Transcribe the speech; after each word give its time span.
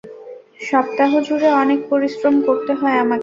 সপ্তাহজুরে 0.61 1.49
অনেক 1.61 1.79
পরিশ্রম 1.89 2.35
করতে 2.47 2.71
হয় 2.73 2.97
আমাকে। 2.97 3.19